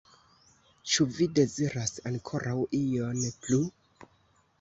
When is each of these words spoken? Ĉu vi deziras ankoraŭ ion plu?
Ĉu 0.93 1.05
vi 1.17 1.27
deziras 1.39 1.93
ankoraŭ 2.11 2.55
ion 2.79 3.21
plu? 3.45 3.61